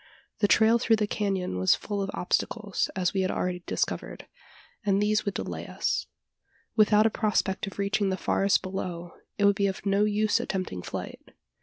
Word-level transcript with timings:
The 0.39 0.47
trail 0.47 0.79
through 0.79 0.95
the 0.95 1.05
canon 1.05 1.59
was 1.59 1.75
full 1.75 2.01
of 2.01 2.09
obstacles, 2.15 2.89
as 2.95 3.13
we 3.13 3.21
had 3.21 3.29
already 3.29 3.61
discovered 3.67 4.25
and 4.83 4.99
these 4.99 5.25
would 5.25 5.35
delay 5.35 5.67
us. 5.67 6.07
Without 6.75 7.05
a 7.05 7.11
prospect 7.11 7.67
of 7.67 7.77
reaching 7.77 8.09
the 8.09 8.17
forest 8.17 8.63
below 8.63 9.13
it 9.37 9.45
would 9.45 9.55
be 9.55 9.67
of 9.67 9.85
no 9.85 10.03
use 10.05 10.39
attempting 10.39 10.81
flight. 10.81 11.21